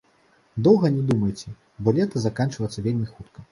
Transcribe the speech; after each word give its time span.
Доўга 0.67 0.91
не 0.95 1.03
думайце, 1.11 1.53
бо 1.85 1.95
лета 1.99 2.25
заканчваецца 2.25 2.87
вельмі 2.91 3.15
хутка. 3.15 3.49